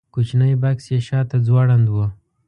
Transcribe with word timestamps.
کوچنی 0.13 0.51
بکس 0.61 0.85
یې 0.93 0.99
شاته 1.07 1.37
ځوړند 1.47 1.87
و. 1.89 1.95